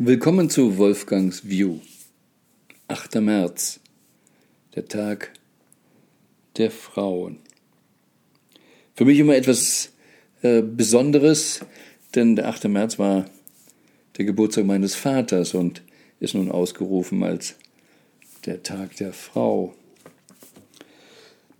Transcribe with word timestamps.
Willkommen 0.00 0.48
zu 0.48 0.78
Wolfgangs 0.78 1.48
View. 1.48 1.80
8. 2.86 3.16
März, 3.16 3.80
der 4.76 4.86
Tag 4.86 5.32
der 6.56 6.70
Frauen. 6.70 7.40
Für 8.94 9.04
mich 9.04 9.18
immer 9.18 9.34
etwas 9.34 9.90
äh, 10.42 10.62
Besonderes, 10.62 11.62
denn 12.14 12.36
der 12.36 12.46
8. 12.46 12.66
März 12.66 13.00
war 13.00 13.24
der 14.16 14.24
Geburtstag 14.24 14.66
meines 14.66 14.94
Vaters 14.94 15.54
und 15.54 15.82
ist 16.20 16.36
nun 16.36 16.52
ausgerufen 16.52 17.24
als 17.24 17.56
der 18.46 18.62
Tag 18.62 18.94
der 18.98 19.12
Frau. 19.12 19.74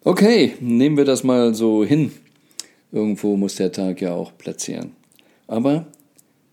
Okay, 0.05 0.55
nehmen 0.61 0.96
wir 0.96 1.05
das 1.05 1.25
mal 1.25 1.57
so 1.57 1.84
hin. 1.84 2.12
Irgendwo 2.93 3.36
muss 3.36 3.57
der 3.57 3.73
Tag 3.73 4.00
ja 4.00 4.12
auch 4.12 4.39
platzieren. 4.39 4.95
Aber 5.48 5.89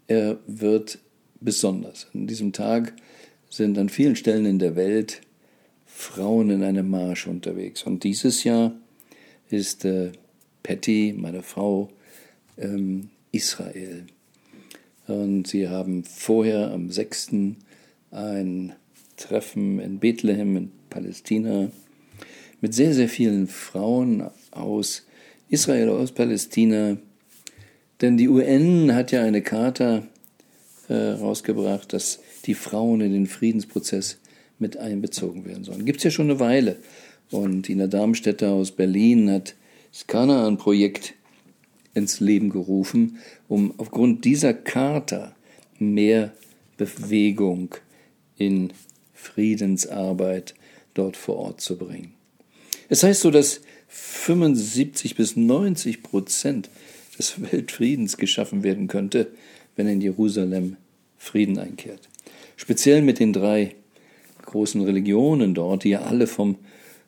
er 0.07 0.39
wird 0.47 0.97
besonders. 1.45 2.07
An 2.13 2.27
diesem 2.27 2.51
Tag 2.51 2.93
sind 3.49 3.77
an 3.77 3.89
vielen 3.89 4.15
Stellen 4.15 4.45
in 4.45 4.59
der 4.59 4.75
Welt 4.75 5.21
Frauen 5.85 6.49
in 6.49 6.63
einem 6.63 6.89
Marsch 6.89 7.27
unterwegs. 7.27 7.83
Und 7.83 8.03
dieses 8.03 8.43
Jahr 8.43 8.73
ist 9.49 9.85
äh, 9.85 10.11
Patty, 10.63 11.15
meine 11.17 11.41
Frau, 11.41 11.89
ähm, 12.57 13.09
Israel. 13.31 14.05
Und 15.07 15.47
sie 15.47 15.69
haben 15.69 16.03
vorher 16.03 16.71
am 16.71 16.91
6. 16.91 17.31
ein 18.11 18.73
Treffen 19.15 19.79
in 19.79 19.99
Bethlehem 19.99 20.57
in 20.57 20.71
Palästina 20.89 21.69
mit 22.61 22.73
sehr, 22.73 22.93
sehr 22.93 23.07
vielen 23.07 23.47
Frauen 23.47 24.29
aus 24.51 25.05
Israel, 25.49 25.89
aus 25.89 26.11
Palästina. 26.11 26.97
Denn 28.01 28.17
die 28.17 28.27
UN 28.27 28.93
hat 28.93 29.11
ja 29.11 29.23
eine 29.23 29.41
Charta 29.41 30.03
äh, 30.89 30.93
rausgebracht, 30.93 31.93
dass 31.93 32.19
die 32.45 32.53
Frauen 32.53 33.01
in 33.01 33.13
den 33.13 33.27
Friedensprozess 33.27 34.19
mit 34.59 34.77
einbezogen 34.77 35.45
werden 35.45 35.63
sollen. 35.63 35.85
Gibt 35.85 35.97
es 35.99 36.03
ja 36.05 36.11
schon 36.11 36.29
eine 36.29 36.39
Weile. 36.39 36.77
Und 37.31 37.69
Ina 37.69 37.87
Darmstädter 37.87 38.51
aus 38.51 38.71
Berlin 38.71 39.31
hat 39.31 39.55
das 39.91 40.07
Kanaan-Projekt 40.07 41.13
ins 41.93 42.19
Leben 42.19 42.49
gerufen, 42.49 43.17
um 43.47 43.73
aufgrund 43.77 44.25
dieser 44.25 44.53
Charta 44.53 45.35
mehr 45.79 46.33
Bewegung 46.77 47.75
in 48.37 48.73
Friedensarbeit 49.13 50.55
dort 50.93 51.17
vor 51.17 51.37
Ort 51.37 51.61
zu 51.61 51.77
bringen. 51.77 52.13
Es 52.89 53.03
heißt 53.03 53.21
so, 53.21 53.31
dass 53.31 53.61
75 53.87 55.15
bis 55.15 55.35
90 55.35 56.03
Prozent 56.03 56.69
des 57.17 57.41
Weltfriedens 57.41 58.17
geschaffen 58.17 58.63
werden 58.63 58.87
könnte, 58.87 59.31
wenn 59.75 59.87
in 59.87 60.01
Jerusalem 60.01 60.77
Frieden 61.17 61.57
einkehrt. 61.57 62.09
Speziell 62.55 63.01
mit 63.01 63.19
den 63.19 63.33
drei 63.33 63.75
großen 64.43 64.81
Religionen 64.81 65.53
dort, 65.53 65.83
die 65.83 65.89
ja 65.89 66.01
alle 66.01 66.27
vom 66.27 66.57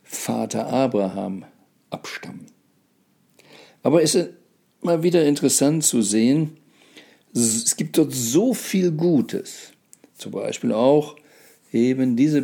Vater 0.03 0.67
Abraham 0.67 1.45
abstammen. 1.89 2.47
Aber 3.83 4.01
es 4.01 4.15
ist 4.15 4.29
mal 4.81 5.03
wieder 5.03 5.25
interessant 5.25 5.83
zu 5.83 6.01
sehen, 6.01 6.57
es 7.33 7.75
gibt 7.75 7.97
dort 7.97 8.13
so 8.13 8.53
viel 8.53 8.91
Gutes. 8.91 9.71
Zum 10.15 10.31
Beispiel 10.31 10.71
auch 10.71 11.15
eben 11.71 12.15
diese 12.15 12.43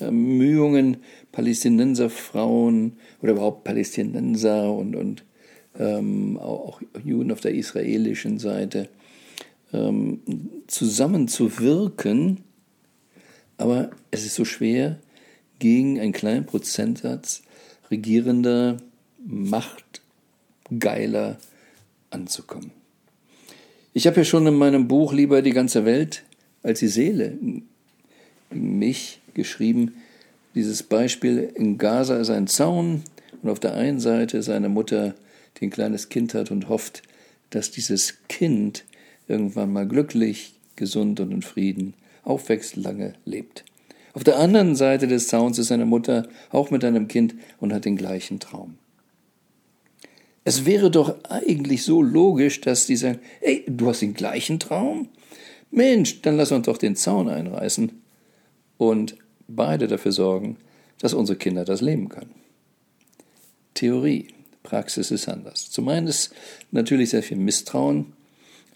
Bemühungen, 0.00 0.98
Palästinenserfrauen 1.32 2.96
oder 3.22 3.32
überhaupt 3.32 3.64
Palästinenser 3.64 4.72
und, 4.72 4.96
und 4.96 5.24
ähm, 5.78 6.38
auch 6.38 6.80
Juden 7.04 7.30
auf 7.30 7.40
der 7.40 7.54
israelischen 7.54 8.38
Seite 8.38 8.88
ähm, 9.72 10.20
zusammenzuwirken, 10.66 12.44
aber 13.58 13.90
es 14.10 14.24
ist 14.24 14.34
so 14.34 14.44
schwer, 14.44 14.98
gegen 15.58 15.98
einen 15.98 16.12
kleinen 16.12 16.44
Prozentsatz 16.44 17.42
regierender, 17.90 18.76
machtgeiler 19.24 19.98
anzukommen. 22.10 22.70
Ich 23.94 24.06
habe 24.06 24.18
ja 24.18 24.24
schon 24.24 24.46
in 24.46 24.54
meinem 24.54 24.88
Buch 24.88 25.12
Lieber 25.12 25.40
die 25.40 25.52
ganze 25.52 25.84
Welt 25.84 26.22
als 26.62 26.80
die 26.80 26.88
Seele 26.88 27.38
mich 28.50 29.20
geschrieben, 29.34 29.94
dieses 30.54 30.82
Beispiel 30.82 31.52
in 31.54 31.78
Gaza 31.78 32.16
ist 32.16 32.30
ein 32.30 32.46
Zaun 32.46 33.02
und 33.42 33.50
auf 33.50 33.60
der 33.60 33.74
einen 33.74 34.00
Seite 34.00 34.42
seine 34.42 34.68
Mutter, 34.68 35.14
die 35.56 35.66
ein 35.66 35.70
kleines 35.70 36.08
Kind 36.08 36.34
hat 36.34 36.50
und 36.50 36.68
hofft, 36.68 37.02
dass 37.50 37.70
dieses 37.70 38.14
Kind 38.28 38.84
irgendwann 39.28 39.72
mal 39.72 39.86
glücklich, 39.86 40.54
gesund 40.76 41.20
und 41.20 41.32
in 41.32 41.42
Frieden 41.42 41.94
aufwächst, 42.22 42.76
lange 42.76 43.14
lebt. 43.24 43.64
Auf 44.12 44.24
der 44.24 44.38
anderen 44.38 44.76
Seite 44.76 45.06
des 45.06 45.28
Zauns 45.28 45.58
ist 45.58 45.68
seine 45.68 45.86
Mutter 45.86 46.28
auch 46.50 46.70
mit 46.70 46.84
einem 46.84 47.06
Kind 47.08 47.34
und 47.60 47.72
hat 47.72 47.84
den 47.84 47.96
gleichen 47.96 48.40
Traum. 48.40 48.78
Es 50.44 50.64
wäre 50.64 50.90
doch 50.90 51.24
eigentlich 51.24 51.82
so 51.82 52.02
logisch, 52.02 52.60
dass 52.60 52.86
die 52.86 52.96
sagen, 52.96 53.18
ey, 53.40 53.64
du 53.66 53.88
hast 53.88 54.00
den 54.00 54.14
gleichen 54.14 54.58
Traum? 54.58 55.08
Mensch, 55.70 56.22
dann 56.22 56.36
lass 56.36 56.52
uns 56.52 56.66
doch 56.66 56.78
den 56.78 56.96
Zaun 56.96 57.28
einreißen 57.28 57.92
und 58.78 59.16
beide 59.48 59.88
dafür 59.88 60.12
sorgen, 60.12 60.56
dass 61.00 61.14
unsere 61.14 61.36
Kinder 61.36 61.64
das 61.64 61.80
leben 61.80 62.08
können. 62.08 62.34
Theorie, 63.74 64.28
Praxis 64.62 65.10
ist 65.10 65.28
anders. 65.28 65.70
Zum 65.70 65.88
einen 65.88 66.06
ist 66.06 66.32
natürlich 66.70 67.10
sehr 67.10 67.22
viel 67.22 67.36
Misstrauen, 67.36 68.12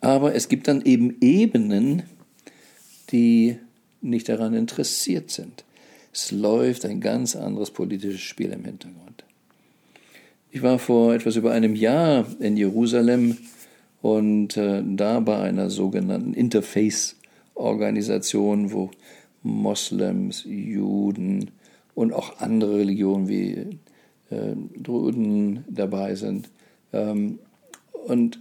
aber 0.01 0.35
es 0.35 0.49
gibt 0.49 0.67
dann 0.69 0.81
eben 0.83 1.17
Ebenen, 1.21 2.05
die 3.11 3.59
nicht 4.01 4.29
daran 4.29 4.55
interessiert 4.55 5.31
sind. 5.31 5.65
Es 6.13 6.33
läuft 6.33 6.85
ein 6.85 7.01
ganz 7.01 7.37
anderes 7.37 7.71
politisches 7.71 8.21
Spiel 8.21 8.51
im 8.53 8.65
Hintergrund. 8.65 9.23
Ich 10.51 10.63
war 10.63 10.81
vor 10.81 11.15
etwas 11.15 11.37
über 11.37 11.53
einem 11.53 11.77
Jahr 11.77 12.27
in 12.41 12.57
Jerusalem 12.57 13.37
und 14.03 14.57
äh, 14.57 14.83
da 14.85 15.21
bei 15.21 15.39
einer 15.39 15.71
sogenannten 15.71 16.35
Interface-Organisation, 16.35 18.73
wo 18.73 18.91
Moslems, 19.43 20.45
Juden 20.45 21.53
und 21.95 22.13
auch 22.13 22.41
andere 22.41 22.79
Religionen 22.79 23.29
wie 23.29 23.79
äh, 24.31 24.57
Druden 24.77 25.65
dabei 25.69 26.17
sind. 26.17 26.51
Ähm, 26.93 27.39
und 27.93 28.41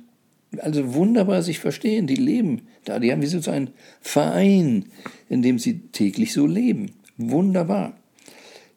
also 0.57 0.93
wunderbar 0.93 1.41
sich 1.43 1.59
verstehen, 1.59 2.07
die 2.07 2.15
leben 2.15 2.63
da, 2.85 2.99
die 2.99 3.11
haben 3.11 3.21
wie 3.21 3.27
so 3.27 3.51
einen 3.51 3.71
Verein, 4.01 4.85
in 5.29 5.41
dem 5.41 5.59
sie 5.59 5.79
täglich 5.91 6.33
so 6.33 6.47
leben. 6.47 6.91
Wunderbar. 7.17 7.97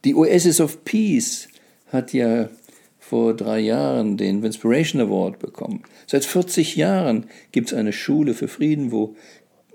Die 0.05 0.15
Oasis 0.15 0.61
of 0.61 0.85
Peace 0.85 1.49
hat 1.87 2.13
ja 2.13 2.51
vor 2.99 3.35
drei 3.35 3.61
Jahren 3.61 4.17
den 4.17 4.43
Inspiration 4.43 5.01
Award 5.01 5.39
bekommen. 5.39 5.83
Seit 6.07 6.25
40 6.25 6.77
Jahren 6.77 7.27
gibt 7.53 7.69
es 7.69 7.75
eine 7.75 7.93
Schule 7.93 8.35
für 8.35 8.49
Frieden, 8.49 8.93
wo 8.93 9.17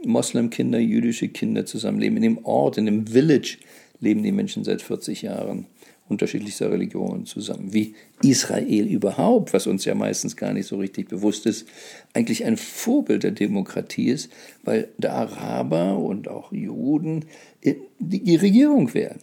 Moslemkinder, 0.06 0.79
jüdische 0.79 1.28
Kinder 1.29 1.66
zusammenleben. 1.66 2.18
In 2.18 2.24
dem 2.24 2.46
Ort, 2.46 2.78
in 2.78 2.85
dem 2.85 3.08
Village 3.08 3.58
leben 4.00 4.24
die 4.24 4.31
Menschen 4.31 4.64
seit 4.64 4.81
40 4.81 5.24
Jahren 5.24 5.66
unterschiedlichster 6.09 6.72
Religionen 6.72 7.25
zusammen. 7.25 7.73
Wie 7.73 7.95
Israel 8.23 8.85
überhaupt, 8.88 9.53
was 9.53 9.68
uns 9.68 9.85
ja 9.85 9.95
meistens 9.95 10.35
gar 10.35 10.53
nicht 10.53 10.68
so 10.68 10.78
richtig 10.78 11.09
bewusst 11.09 11.45
ist, 11.45 11.68
eigentlich 12.13 12.45
ein 12.45 12.57
Vorbild 12.57 13.23
der 13.23 13.31
Demokratie 13.31 14.09
ist, 14.09 14.31
weil 14.63 14.90
der 14.97 15.13
Araber 15.13 15.97
und 15.97 16.28
auch 16.28 16.51
Juden 16.51 17.25
die 18.00 18.35
Regierung 18.35 18.94
wären. 18.94 19.19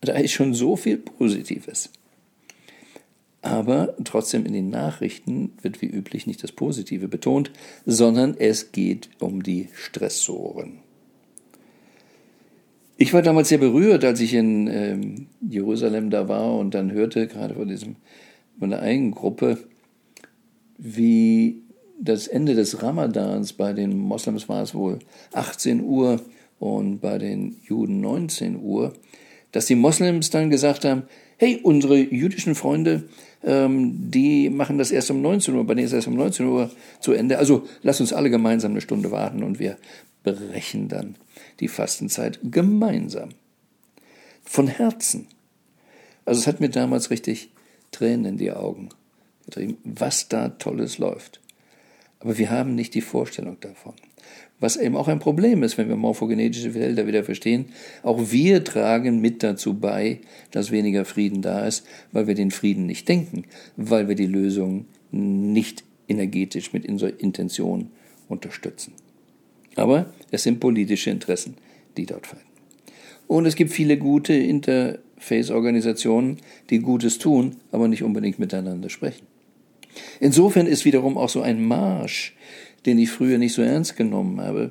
Da 0.00 0.12
ist 0.12 0.32
schon 0.32 0.54
so 0.54 0.76
viel 0.76 0.96
Positives. 0.98 1.90
Aber 3.42 3.94
trotzdem 4.04 4.46
in 4.46 4.52
den 4.52 4.68
Nachrichten 4.68 5.52
wird 5.62 5.80
wie 5.80 5.86
üblich 5.86 6.26
nicht 6.26 6.42
das 6.42 6.52
Positive 6.52 7.08
betont, 7.08 7.50
sondern 7.86 8.36
es 8.38 8.72
geht 8.72 9.10
um 9.20 9.42
die 9.42 9.68
Stressoren. 9.74 10.80
Ich 13.00 13.14
war 13.14 13.22
damals 13.22 13.48
sehr 13.48 13.58
berührt, 13.58 14.04
als 14.04 14.18
ich 14.18 14.34
in 14.34 14.66
ähm, 14.66 15.28
Jerusalem 15.40 16.10
da 16.10 16.26
war 16.26 16.56
und 16.56 16.74
dann 16.74 16.90
hörte, 16.90 17.28
gerade 17.28 17.54
von 17.54 17.68
diesem, 17.68 17.94
von 18.58 18.70
der 18.70 18.82
einen 18.82 19.12
Gruppe, 19.12 19.58
wie 20.78 21.62
das 22.00 22.26
Ende 22.26 22.56
des 22.56 22.82
Ramadans 22.82 23.52
bei 23.52 23.72
den 23.72 23.96
Moslems 23.96 24.48
war 24.48 24.64
es 24.64 24.74
wohl 24.74 24.98
18 25.32 25.84
Uhr 25.84 26.20
und 26.58 26.98
bei 26.98 27.18
den 27.18 27.58
Juden 27.62 28.00
19 28.00 28.60
Uhr, 28.60 28.92
dass 29.52 29.66
die 29.66 29.76
Moslems 29.76 30.30
dann 30.30 30.50
gesagt 30.50 30.84
haben, 30.84 31.04
hey, 31.36 31.60
unsere 31.62 31.96
jüdischen 31.98 32.56
Freunde, 32.56 33.04
ähm, 33.44 34.10
die 34.10 34.50
machen 34.50 34.78
das 34.78 34.90
erst 34.90 35.10
um 35.10 35.22
19 35.22 35.54
Uhr, 35.54 35.64
bei 35.64 35.74
denen 35.74 35.86
ist 35.86 35.92
erst 35.92 36.08
um 36.08 36.14
19 36.14 36.46
Uhr 36.46 36.70
zu 37.00 37.12
Ende. 37.12 37.38
Also 37.38 37.66
lass 37.82 38.00
uns 38.00 38.12
alle 38.12 38.30
gemeinsam 38.30 38.72
eine 38.72 38.80
Stunde 38.80 39.10
warten 39.10 39.42
und 39.42 39.58
wir 39.58 39.76
brechen 40.22 40.88
dann 40.88 41.16
die 41.60 41.68
Fastenzeit 41.68 42.38
gemeinsam. 42.42 43.30
Von 44.44 44.66
Herzen. 44.66 45.26
Also 46.24 46.40
es 46.40 46.46
hat 46.46 46.60
mir 46.60 46.70
damals 46.70 47.10
richtig 47.10 47.50
Tränen 47.90 48.24
in 48.24 48.36
die 48.38 48.52
Augen 48.52 48.90
getrieben, 49.44 49.78
was 49.84 50.28
da 50.28 50.48
Tolles 50.50 50.98
läuft. 50.98 51.40
Aber 52.20 52.38
wir 52.38 52.50
haben 52.50 52.74
nicht 52.74 52.94
die 52.94 53.00
Vorstellung 53.00 53.58
davon. 53.60 53.94
Was 54.60 54.76
eben 54.76 54.96
auch 54.96 55.06
ein 55.06 55.20
Problem 55.20 55.62
ist, 55.62 55.78
wenn 55.78 55.88
wir 55.88 55.96
morphogenetische 55.96 56.72
Felder 56.72 57.06
wieder 57.06 57.22
verstehen. 57.22 57.66
Auch 58.02 58.32
wir 58.32 58.64
tragen 58.64 59.20
mit 59.20 59.42
dazu 59.42 59.74
bei, 59.74 60.20
dass 60.50 60.72
weniger 60.72 61.04
Frieden 61.04 61.42
da 61.42 61.64
ist, 61.64 61.86
weil 62.10 62.26
wir 62.26 62.34
den 62.34 62.50
Frieden 62.50 62.86
nicht 62.86 63.08
denken, 63.08 63.44
weil 63.76 64.08
wir 64.08 64.16
die 64.16 64.26
Lösung 64.26 64.86
nicht 65.12 65.84
energetisch 66.08 66.72
mit 66.72 66.88
unserer 66.88 67.20
Intention 67.20 67.90
unterstützen. 68.28 68.94
Aber 69.76 70.12
es 70.32 70.42
sind 70.42 70.58
politische 70.58 71.10
Interessen, 71.10 71.54
die 71.96 72.06
dort 72.06 72.26
fallen. 72.26 72.42
Und 73.28 73.46
es 73.46 73.54
gibt 73.54 73.70
viele 73.70 73.96
gute 73.96 74.32
Interface-Organisationen, 74.32 76.38
die 76.70 76.80
Gutes 76.80 77.18
tun, 77.18 77.56
aber 77.70 77.86
nicht 77.86 78.02
unbedingt 78.02 78.40
miteinander 78.40 78.88
sprechen. 78.88 79.37
Insofern 80.20 80.66
ist 80.66 80.84
wiederum 80.84 81.16
auch 81.16 81.28
so 81.28 81.40
ein 81.40 81.62
Marsch, 81.62 82.34
den 82.86 82.98
ich 82.98 83.10
früher 83.10 83.38
nicht 83.38 83.54
so 83.54 83.62
ernst 83.62 83.96
genommen 83.96 84.40
habe. 84.40 84.70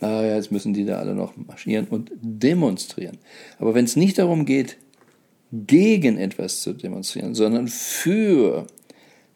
Ah 0.00 0.22
ja, 0.22 0.36
jetzt 0.36 0.52
müssen 0.52 0.74
die 0.74 0.84
da 0.84 0.98
alle 0.98 1.14
noch 1.14 1.36
marschieren 1.36 1.86
und 1.88 2.10
demonstrieren. 2.20 3.18
Aber 3.58 3.74
wenn 3.74 3.86
es 3.86 3.96
nicht 3.96 4.18
darum 4.18 4.44
geht, 4.44 4.76
gegen 5.52 6.18
etwas 6.18 6.60
zu 6.62 6.72
demonstrieren, 6.72 7.34
sondern 7.34 7.68
für 7.68 8.66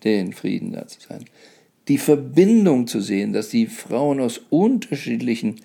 den 0.04 0.32
Frieden 0.32 0.72
da 0.72 0.86
zu 0.86 1.00
sein, 1.00 1.24
die 1.88 1.98
Verbindung 1.98 2.86
zu 2.86 3.00
sehen, 3.00 3.32
dass 3.32 3.48
die 3.48 3.66
Frauen 3.66 4.20
aus 4.20 4.40
unterschiedlichen 4.50 5.56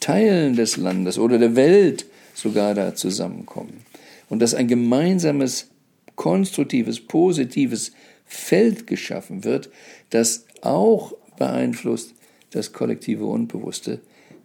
Teilen 0.00 0.54
des 0.56 0.76
Landes 0.76 1.18
oder 1.18 1.38
der 1.38 1.56
Welt 1.56 2.06
sogar 2.34 2.74
da 2.74 2.94
zusammenkommen 2.94 3.84
und 4.28 4.40
dass 4.40 4.54
ein 4.54 4.68
gemeinsames, 4.68 5.70
konstruktives, 6.16 7.00
positives 7.00 7.92
Feld 8.24 8.86
geschaffen 8.86 9.44
wird, 9.44 9.70
das 10.10 10.46
auch 10.62 11.14
beeinflusst 11.36 12.14
das 12.50 12.72
kollektive 12.72 13.26
Unbewusste, 13.26 14.00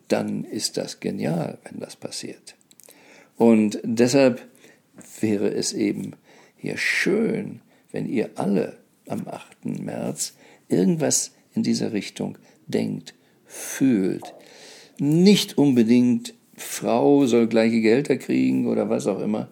dann 0.08 0.44
ist 0.44 0.78
das 0.78 1.00
genial, 1.00 1.60
wenn 1.64 1.80
das 1.80 1.96
passiert. 1.96 2.56
Und 3.38 3.80
deshalb 3.84 4.48
wäre 5.22 5.50
es 5.50 5.74
eben 5.74 6.14
hier 6.58 6.78
schön, 6.78 7.62
wenn 7.92 8.08
ihr 8.08 8.32
alle 8.36 8.78
am 9.08 9.28
8. 9.28 9.66
März 9.66 10.34
irgendwas 10.68 11.32
in 11.56 11.64
dieser 11.64 11.94
Richtung 11.94 12.38
denkt, 12.68 13.14
fühlt. 13.46 14.34
Nicht 15.00 15.58
unbedingt 15.58 16.34
Frau 16.56 17.26
soll 17.26 17.48
gleiche 17.48 17.82
Gelder 17.82 18.18
kriegen 18.18 18.68
oder 18.68 18.90
was 18.90 19.08
auch 19.08 19.20
immer, 19.20 19.50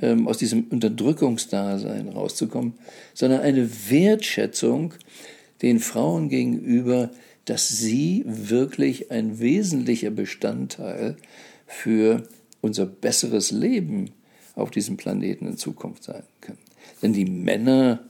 ähm, 0.00 0.28
aus 0.28 0.38
diesem 0.38 0.64
Unterdrückungsdasein 0.64 2.08
rauszukommen, 2.08 2.74
sondern 3.14 3.40
eine 3.40 3.68
Wertschätzung 3.90 4.94
den 5.62 5.78
Frauen 5.78 6.28
gegenüber, 6.28 7.10
dass 7.44 7.68
sie 7.68 8.24
wirklich 8.26 9.10
ein 9.10 9.40
wesentlicher 9.40 10.10
Bestandteil 10.10 11.16
für 11.66 12.22
unser 12.60 12.86
besseres 12.86 13.50
Leben 13.50 14.10
auf 14.54 14.70
diesem 14.70 14.96
Planeten 14.96 15.46
in 15.46 15.56
Zukunft 15.56 16.04
sein 16.04 16.22
können. 16.40 16.58
Denn 17.02 17.12
die 17.12 17.24
Männer, 17.24 18.00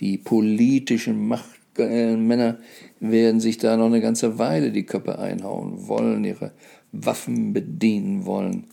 die 0.00 0.18
politischen 0.18 1.28
Machtmänner, 1.28 2.58
werden 2.98 3.40
sich 3.40 3.58
da 3.58 3.76
noch 3.76 3.86
eine 3.86 4.00
ganze 4.00 4.38
Weile 4.38 4.72
die 4.72 4.84
Köpfe 4.84 5.18
einhauen 5.18 5.88
wollen, 5.88 6.24
ihre 6.24 6.52
Waffen 6.92 7.52
bedienen 7.52 8.26
wollen. 8.26 8.66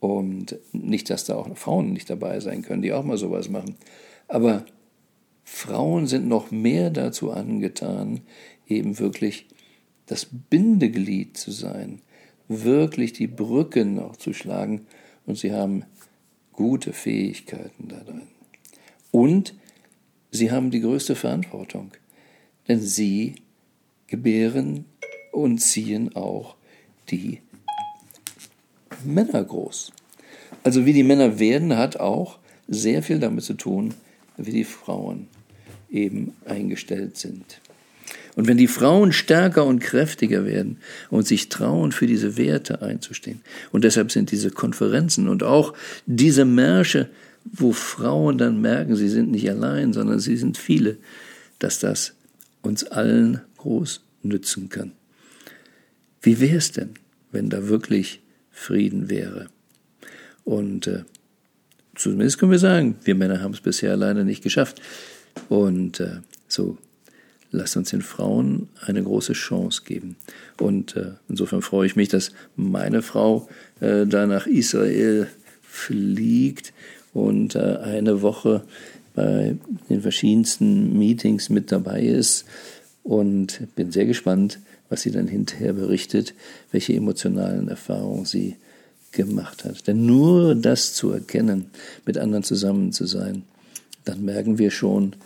Und 0.00 0.58
nicht, 0.72 1.10
dass 1.10 1.24
da 1.24 1.36
auch 1.36 1.56
Frauen 1.56 1.92
nicht 1.92 2.08
dabei 2.08 2.40
sein 2.40 2.62
können, 2.62 2.82
die 2.82 2.92
auch 2.92 3.04
mal 3.04 3.18
sowas 3.18 3.50
machen. 3.50 3.76
Aber 4.28 4.64
Frauen 5.44 6.06
sind 6.06 6.26
noch 6.26 6.50
mehr 6.50 6.90
dazu 6.90 7.30
angetan, 7.30 8.22
eben 8.66 8.98
wirklich 8.98 9.46
das 10.06 10.26
Bindeglied 10.48 11.36
zu 11.36 11.50
sein, 11.50 12.00
wirklich 12.48 13.12
die 13.12 13.26
Brücken 13.26 13.94
noch 13.94 14.16
zu 14.16 14.32
schlagen 14.32 14.86
und 15.26 15.36
sie 15.36 15.52
haben 15.52 15.84
gute 16.52 16.92
Fähigkeiten 16.92 17.88
da 17.88 18.00
drin. 18.00 18.22
Und 19.10 19.54
sie 20.30 20.50
haben 20.50 20.70
die 20.70 20.80
größte 20.80 21.14
Verantwortung, 21.14 21.90
denn 22.68 22.80
sie 22.80 23.36
gebären 24.06 24.84
und 25.32 25.58
ziehen 25.58 26.14
auch 26.16 26.56
die 27.10 27.40
Männer 29.04 29.44
groß. 29.44 29.92
Also 30.62 30.86
wie 30.86 30.92
die 30.92 31.02
Männer 31.02 31.38
werden, 31.38 31.76
hat 31.76 31.98
auch 31.98 32.38
sehr 32.68 33.02
viel 33.02 33.18
damit 33.18 33.44
zu 33.44 33.54
tun, 33.54 33.94
wie 34.36 34.52
die 34.52 34.64
Frauen 34.64 35.28
eben 35.90 36.32
eingestellt 36.46 37.16
sind. 37.16 37.60
Und 38.36 38.46
wenn 38.46 38.56
die 38.56 38.68
Frauen 38.68 39.12
stärker 39.12 39.66
und 39.66 39.80
kräftiger 39.80 40.44
werden 40.44 40.78
und 41.10 41.26
sich 41.26 41.48
trauen, 41.48 41.92
für 41.92 42.06
diese 42.06 42.36
Werte 42.36 42.80
einzustehen, 42.80 43.40
und 43.72 43.84
deshalb 43.84 44.12
sind 44.12 44.30
diese 44.30 44.50
Konferenzen 44.50 45.28
und 45.28 45.42
auch 45.42 45.74
diese 46.06 46.44
Märsche, 46.44 47.10
wo 47.44 47.72
Frauen 47.72 48.38
dann 48.38 48.60
merken, 48.60 48.96
sie 48.96 49.08
sind 49.08 49.30
nicht 49.30 49.48
allein, 49.50 49.92
sondern 49.92 50.20
sie 50.20 50.36
sind 50.36 50.58
viele, 50.58 50.98
dass 51.58 51.80
das 51.80 52.14
uns 52.62 52.84
allen 52.84 53.40
groß 53.56 54.02
nützen 54.22 54.68
kann. 54.68 54.92
Wie 56.22 56.40
wäre 56.40 56.56
es 56.56 56.72
denn, 56.72 56.90
wenn 57.32 57.48
da 57.48 57.68
wirklich 57.68 58.20
Frieden 58.60 59.08
wäre? 59.08 59.46
Und 60.44 60.86
äh, 60.86 61.04
zumindest 61.94 62.38
können 62.38 62.52
wir 62.52 62.58
sagen, 62.58 62.96
wir 63.04 63.14
Männer 63.14 63.42
haben 63.42 63.54
es 63.54 63.60
bisher 63.60 63.96
leider 63.96 64.24
nicht 64.24 64.42
geschafft. 64.42 64.80
Und 65.48 66.00
äh, 66.00 66.20
so, 66.48 66.78
lasst 67.50 67.76
uns 67.76 67.90
den 67.90 68.02
Frauen 68.02 68.68
eine 68.84 69.02
große 69.02 69.32
Chance 69.32 69.82
geben. 69.84 70.16
Und 70.58 70.96
äh, 70.96 71.12
insofern 71.28 71.62
freue 71.62 71.86
ich 71.86 71.96
mich, 71.96 72.08
dass 72.08 72.32
meine 72.56 73.02
Frau 73.02 73.48
äh, 73.80 74.06
da 74.06 74.26
nach 74.26 74.46
Israel 74.46 75.28
fliegt 75.62 76.72
und 77.12 77.54
äh, 77.54 77.78
eine 77.82 78.22
Woche 78.22 78.62
bei 79.14 79.56
den 79.88 80.02
verschiedensten 80.02 80.98
Meetings 80.98 81.48
mit 81.48 81.72
dabei 81.72 82.02
ist. 82.02 82.44
Und 83.02 83.74
bin 83.74 83.92
sehr 83.92 84.06
gespannt, 84.06 84.58
was 84.88 85.02
sie 85.02 85.10
dann 85.10 85.26
hinterher 85.26 85.72
berichtet, 85.72 86.34
welche 86.70 86.94
emotionalen 86.94 87.68
Erfahrungen 87.68 88.24
sie 88.24 88.56
gemacht 89.12 89.64
hat. 89.64 89.86
Denn 89.86 90.06
nur 90.06 90.54
das 90.54 90.94
zu 90.94 91.10
erkennen, 91.10 91.66
mit 92.04 92.18
anderen 92.18 92.44
zusammen 92.44 92.92
zu 92.92 93.06
sein, 93.06 93.42
dann 94.04 94.24
merken 94.24 94.58
wir 94.58 94.70
schon, 94.70 95.16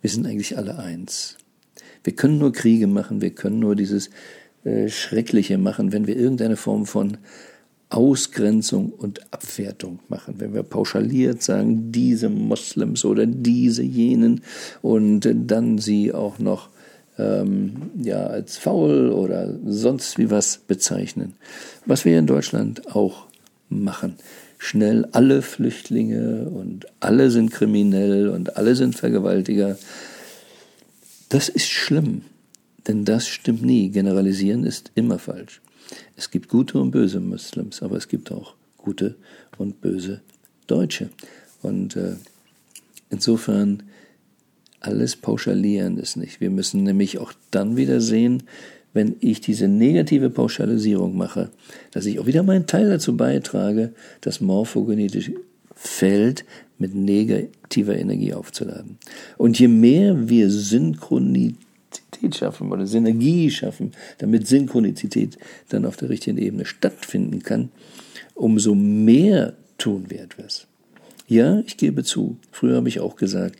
wir 0.00 0.10
sind 0.10 0.26
eigentlich 0.26 0.56
alle 0.56 0.78
eins. 0.78 1.36
Wir 2.04 2.14
können 2.14 2.38
nur 2.38 2.52
Kriege 2.52 2.86
machen, 2.86 3.20
wir 3.20 3.30
können 3.30 3.60
nur 3.60 3.76
dieses 3.76 4.10
äh, 4.64 4.88
Schreckliche 4.88 5.58
machen, 5.58 5.92
wenn 5.92 6.06
wir 6.06 6.16
irgendeine 6.16 6.56
Form 6.56 6.86
von 6.86 7.18
Ausgrenzung 7.90 8.90
und 8.90 9.32
Abwertung 9.32 10.00
machen, 10.08 10.36
wenn 10.38 10.54
wir 10.54 10.62
pauschaliert 10.62 11.42
sagen, 11.42 11.92
diese 11.92 12.30
Moslems 12.30 13.04
oder 13.04 13.26
diese 13.26 13.82
jenen 13.82 14.40
und 14.80 15.28
dann 15.30 15.78
sie 15.78 16.12
auch 16.12 16.38
noch 16.38 16.70
ähm, 17.22 17.90
ja, 18.02 18.26
als 18.26 18.58
faul 18.58 19.10
oder 19.10 19.54
sonst 19.64 20.18
wie 20.18 20.30
was 20.30 20.58
bezeichnen. 20.58 21.34
Was 21.86 22.04
wir 22.04 22.18
in 22.18 22.26
Deutschland 22.26 22.94
auch 22.94 23.26
machen. 23.68 24.16
Schnell 24.58 25.08
alle 25.12 25.42
Flüchtlinge 25.42 26.48
und 26.48 26.86
alle 27.00 27.30
sind 27.30 27.50
kriminell 27.50 28.28
und 28.28 28.56
alle 28.56 28.76
sind 28.76 28.94
Vergewaltiger. 28.94 29.76
Das 31.28 31.48
ist 31.48 31.68
schlimm, 31.68 32.22
denn 32.86 33.04
das 33.04 33.26
stimmt 33.26 33.62
nie. 33.62 33.88
Generalisieren 33.88 34.64
ist 34.64 34.92
immer 34.94 35.18
falsch. 35.18 35.60
Es 36.16 36.30
gibt 36.30 36.48
gute 36.48 36.78
und 36.78 36.90
böse 36.90 37.20
Muslims, 37.20 37.82
aber 37.82 37.96
es 37.96 38.08
gibt 38.08 38.30
auch 38.30 38.54
gute 38.76 39.16
und 39.58 39.80
böse 39.80 40.20
Deutsche. 40.66 41.10
Und 41.62 41.96
äh, 41.96 42.14
insofern 43.10 43.82
alles 44.82 45.16
pauschalieren 45.16 45.98
ist 45.98 46.16
nicht. 46.16 46.40
Wir 46.40 46.50
müssen 46.50 46.82
nämlich 46.82 47.18
auch 47.18 47.32
dann 47.50 47.76
wieder 47.76 48.00
sehen, 48.00 48.44
wenn 48.92 49.16
ich 49.20 49.40
diese 49.40 49.68
negative 49.68 50.30
Pauschalisierung 50.30 51.16
mache, 51.16 51.50
dass 51.92 52.06
ich 52.06 52.18
auch 52.18 52.26
wieder 52.26 52.42
meinen 52.42 52.66
Teil 52.66 52.88
dazu 52.88 53.16
beitrage, 53.16 53.92
das 54.20 54.40
morphogenetische 54.40 55.34
Feld 55.74 56.44
mit 56.78 56.94
negativer 56.94 57.96
Energie 57.96 58.34
aufzuladen. 58.34 58.98
Und 59.38 59.58
je 59.58 59.68
mehr 59.68 60.28
wir 60.28 60.50
Synchronität 60.50 61.56
schaffen 62.34 62.70
oder 62.70 62.86
Synergie 62.86 63.50
schaffen, 63.50 63.92
damit 64.18 64.46
Synchronizität 64.46 65.38
dann 65.70 65.86
auf 65.86 65.96
der 65.96 66.10
richtigen 66.10 66.38
Ebene 66.38 66.66
stattfinden 66.66 67.42
kann, 67.42 67.70
umso 68.34 68.74
mehr 68.74 69.54
tun 69.78 70.06
wir 70.08 70.22
etwas. 70.22 70.66
Ja, 71.28 71.60
ich 71.60 71.76
gebe 71.76 72.04
zu, 72.04 72.36
früher 72.50 72.76
habe 72.76 72.88
ich 72.88 73.00
auch 73.00 73.16
gesagt, 73.16 73.56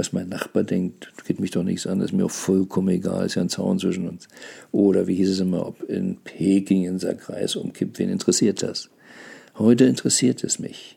was 0.00 0.14
mein 0.14 0.30
Nachbar 0.30 0.64
denkt, 0.64 1.12
geht 1.26 1.40
mich 1.40 1.50
doch 1.50 1.62
nichts 1.62 1.86
an, 1.86 2.00
ist 2.00 2.14
mir 2.14 2.24
auch 2.24 2.30
vollkommen 2.30 2.88
egal, 2.88 3.26
ist 3.26 3.34
ja 3.34 3.42
ein 3.42 3.50
Zaun 3.50 3.78
zwischen 3.78 4.08
uns. 4.08 4.28
Oder 4.72 5.06
wie 5.06 5.14
hieß 5.14 5.28
es 5.28 5.40
immer, 5.40 5.66
ob 5.66 5.82
in 5.90 6.16
Peking 6.24 6.86
in 6.86 6.98
Kreis 7.18 7.54
umkippt, 7.54 7.98
wen 7.98 8.08
interessiert 8.08 8.62
das? 8.62 8.88
Heute 9.58 9.84
interessiert 9.84 10.42
es 10.42 10.58
mich, 10.58 10.96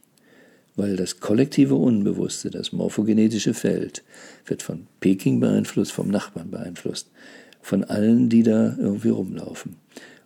weil 0.78 0.96
das 0.96 1.20
kollektive 1.20 1.76
Unbewusste, 1.76 2.50
das 2.50 2.72
morphogenetische 2.72 3.54
Feld, 3.54 4.06
wird 4.46 4.64
von 4.64 4.88
Peking 5.02 5.42
beeinflusst, 5.42 5.92
vom 5.92 6.08
Nachbarn 6.08 6.50
beeinflusst. 6.50 7.10
von 7.62 7.84
allen, 7.84 8.30
die 8.30 8.44
da 8.44 8.76
irgendwie 8.78 9.10
rumlaufen 9.10 9.76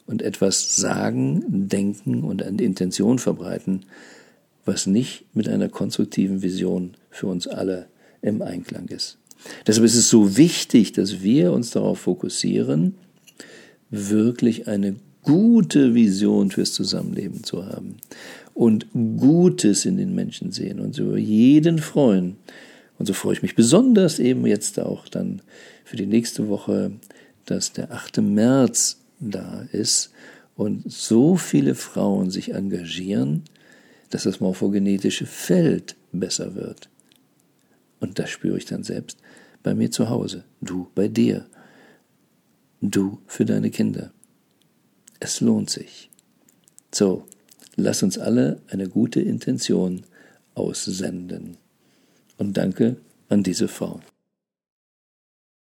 und 0.08 0.22
etwas 0.22 0.76
sagen, 0.76 1.44
denken 1.48 2.24
und 2.24 2.44
eine 2.44 2.62
Intention 2.62 3.18
verbreiten, 3.18 3.86
was 4.66 4.86
nicht 4.86 5.26
mit 5.34 5.50
einer 5.50 5.70
konstruktiven 5.70 6.44
Vision 6.44 6.96
für 7.10 7.28
uns 7.28 7.48
alle 7.48 7.88
im 8.22 8.42
Einklang 8.42 8.88
ist. 8.88 9.18
Deshalb 9.66 9.86
ist 9.86 9.96
es 9.96 10.10
so 10.10 10.38
wichtig, 10.38 10.94
dass 10.94 11.22
wir 11.22 11.54
uns 11.54 11.72
darauf 11.72 12.00
fokussieren, 12.00 12.96
wirklich 13.90 14.68
eine 14.68 14.96
gute 15.22 15.94
Vision 15.94 16.52
fürs 16.52 16.74
Zusammenleben 16.74 17.44
zu 17.44 17.66
haben 17.66 17.98
und 18.54 18.88
Gutes 18.94 19.86
in 19.86 19.98
den 19.98 20.16
Menschen 20.16 20.52
sehen 20.52 20.80
und 20.80 20.98
über 20.98 21.18
jeden 21.18 21.80
freuen. 21.80 22.38
Und 22.98 23.06
so 23.06 23.14
freue 23.14 23.34
ich 23.34 23.42
mich 23.42 23.56
besonders 23.56 24.20
eben 24.20 24.46
jetzt 24.48 24.80
auch 24.80 25.08
dann 25.08 25.42
für 25.84 25.98
die 25.98 26.06
nächste 26.06 26.48
Woche, 26.48 26.92
dass 27.46 27.72
der 27.74 27.92
8. 27.92 28.18
März 28.22 28.98
da 29.20 29.66
ist 29.72 30.12
und 30.56 30.92
so 30.92 31.36
viele 31.36 31.76
Frauen 31.76 32.32
sich 32.32 32.54
engagieren, 32.54 33.44
dass 34.10 34.24
das 34.24 34.40
morphogenetische 34.40 35.26
Feld 35.26 35.96
besser 36.12 36.56
wird. 36.56 36.90
Und 38.00 38.20
das 38.20 38.30
spüre 38.30 38.58
ich 38.58 38.66
dann 38.66 38.84
selbst 38.84 39.20
bei 39.64 39.74
mir 39.74 39.92
zu 39.92 40.10
Hause, 40.10 40.44
du 40.62 40.90
bei 40.96 41.08
dir, 41.08 41.46
du 42.82 43.20
für 43.28 43.46
deine 43.46 43.72
Kinder. 43.72 44.12
Es 45.20 45.42
lohnt 45.42 45.70
sich. 45.70 46.10
So, 46.94 47.26
lass 47.76 48.04
uns 48.04 48.18
alle 48.18 48.62
eine 48.70 48.88
gute 48.88 49.20
Intention 49.20 50.04
aussenden. 50.54 51.58
Und 52.38 52.56
danke 52.56 52.98
an 53.30 53.44
diese 53.44 53.68
Frau. 53.68 54.00